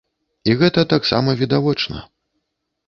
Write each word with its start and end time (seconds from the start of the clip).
І 0.51 0.55
гэта 0.61 0.85
таксама 0.95 1.37
відавочна. 1.43 2.05